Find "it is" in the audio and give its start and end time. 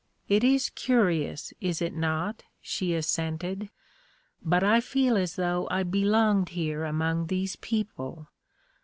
0.35-0.71